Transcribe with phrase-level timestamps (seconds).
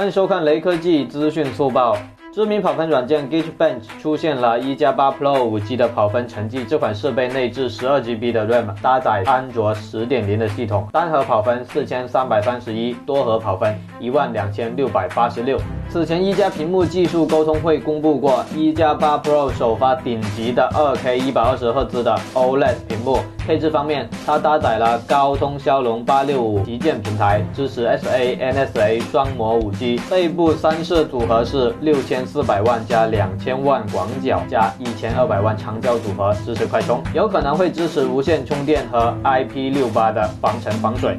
[0.00, 1.94] 欢迎收看雷科技资讯速报。
[2.32, 6.64] 知名跑分软件 Geekbench 出现了一加八 Pro 五 G 的跑分成绩。
[6.64, 15.58] 这款设备内置十二 GB 的 RAM，搭载安卓十点零的系统，单核跑分四千三百三十一，多核跑分一万两千六百八十六。
[15.92, 23.18] 此前一加屏幕技术沟通会公布过，一加八 Pro 首发顶级的二 K 一百二十赫兹的 OLED 屏幕。
[23.44, 41.18] 配置方面，它搭载了高通骁龙八六五旗舰平台，支持 SA NSA 双模五 G，背部三摄组合是六千四百万加两千万广角加一千二百万长焦组合，支持快充，有可能会支持无线充电和 IP 六八的防尘防水。